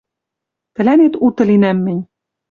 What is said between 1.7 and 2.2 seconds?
мӹнь.